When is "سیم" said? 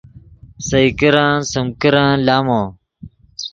1.51-1.67